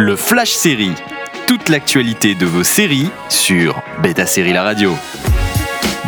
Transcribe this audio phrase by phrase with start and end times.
[0.00, 0.92] Le Flash Série.
[1.48, 4.94] Toute l'actualité de vos séries sur Beta Série La Radio.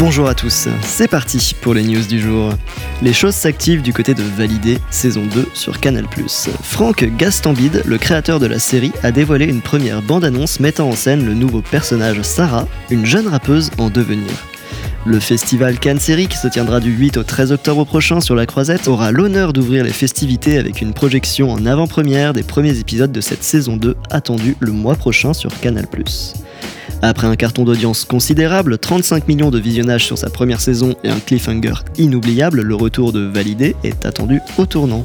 [0.00, 2.52] Bonjour à tous, c'est parti pour les news du jour.
[3.00, 6.06] Les choses s'activent du côté de Validé, saison 2 sur Canal+.
[6.64, 11.24] Franck Gastambide, le créateur de la série, a dévoilé une première bande-annonce mettant en scène
[11.24, 14.32] le nouveau personnage Sarah, une jeune rappeuse en devenir.
[15.06, 18.44] Le festival Cannes Série, qui se tiendra du 8 au 13 octobre prochain sur la
[18.44, 23.20] Croisette, aura l'honneur d'ouvrir les festivités avec une projection en avant-première des premiers épisodes de
[23.20, 25.86] cette saison 2 attendue le mois prochain sur Canal+.
[27.02, 31.20] Après un carton d'audience considérable, 35 millions de visionnages sur sa première saison et un
[31.20, 35.04] cliffhanger inoubliable, le retour de Validé est attendu au tournant.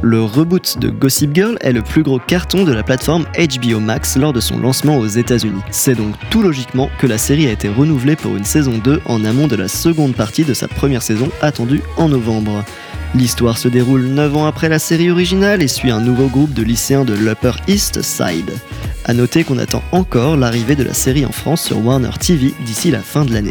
[0.00, 4.16] Le reboot de Gossip Girl est le plus gros carton de la plateforme HBO Max
[4.16, 5.60] lors de son lancement aux États-Unis.
[5.72, 9.24] C'est donc tout logiquement que la série a été renouvelée pour une saison 2 en
[9.24, 12.64] amont de la seconde partie de sa première saison attendue en novembre.
[13.16, 16.62] L'histoire se déroule 9 ans après la série originale et suit un nouveau groupe de
[16.62, 18.52] lycéens de l'Upper East Side.
[19.04, 22.92] A noter qu'on attend encore l'arrivée de la série en France sur Warner TV d'ici
[22.92, 23.50] la fin de l'année.